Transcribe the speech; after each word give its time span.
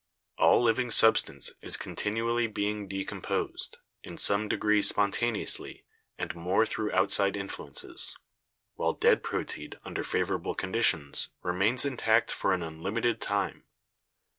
All 0.39 0.63
living 0.63 0.89
substance 0.89 1.51
is 1.61 1.77
continually 1.77 2.47
being 2.47 2.89
decom 2.89 3.21
posed, 3.21 3.77
in 4.01 4.17
some 4.17 4.47
degree 4.47 4.81
spontaneously 4.81 5.85
and 6.17 6.33
more 6.33 6.65
through 6.65 6.91
outside 6.91 7.37
influences, 7.37 8.17
while 8.73 8.93
dead 8.93 9.21
proteid 9.21 9.75
under 9.85 10.01
favorable 10.03 10.55
con 10.55 10.73
ditions 10.73 11.33
remains 11.43 11.85
intact 11.85 12.31
for 12.31 12.51
an 12.51 12.63
unlimited 12.63 13.21
time. 13.21 13.65